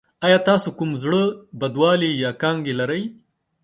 [0.25, 1.21] ایا تاسو کوم زړه
[1.59, 3.03] بدوالی یا کانګې لرئ؟